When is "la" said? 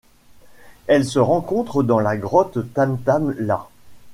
1.99-2.17, 3.37-3.67